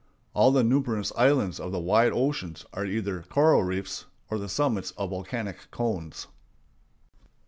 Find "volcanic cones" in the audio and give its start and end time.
5.11-6.25